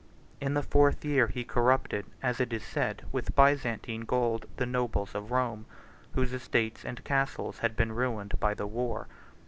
[0.39, 5.13] In the fourth year he corrupted, as it is said, with Byzantine gold, the nobles
[5.13, 5.67] of Rome,
[6.15, 9.07] whose estates and castles had been ruined by the war.